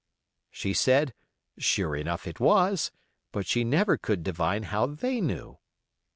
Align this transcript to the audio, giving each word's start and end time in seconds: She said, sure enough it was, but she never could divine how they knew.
She 0.49 0.73
said, 0.73 1.13
sure 1.59 1.95
enough 1.95 2.25
it 2.25 2.39
was, 2.39 2.89
but 3.31 3.45
she 3.45 3.63
never 3.63 3.97
could 3.99 4.23
divine 4.23 4.63
how 4.63 4.87
they 4.87 5.21
knew. 5.21 5.59